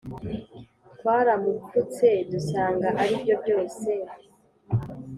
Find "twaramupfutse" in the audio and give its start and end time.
0.99-2.07